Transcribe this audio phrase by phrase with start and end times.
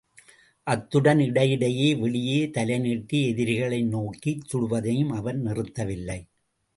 [0.67, 6.19] அத்துடன் இடையிடையே வெளியே தலைநீட்டி எதிரிகளை நோக்கிச் சுடுவதையும் அவன் நிறுத்தவில்லை.